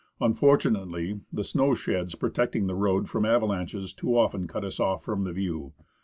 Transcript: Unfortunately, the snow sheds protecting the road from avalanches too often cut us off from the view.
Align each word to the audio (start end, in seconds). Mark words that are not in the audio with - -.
Unfortunately, 0.19 1.21
the 1.31 1.43
snow 1.43 1.75
sheds 1.75 2.15
protecting 2.15 2.65
the 2.65 2.73
road 2.73 3.07
from 3.07 3.23
avalanches 3.23 3.93
too 3.93 4.17
often 4.17 4.47
cut 4.47 4.65
us 4.65 4.79
off 4.79 5.03
from 5.05 5.25
the 5.25 5.31
view. 5.31 5.73